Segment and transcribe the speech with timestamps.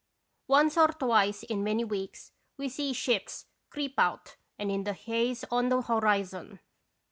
[0.47, 5.45] Once or twice in many weeks we see ships creep out and in the haze
[5.51, 6.59] on the horizon.